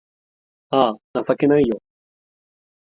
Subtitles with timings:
[0.71, 1.79] あぁ、情けないよ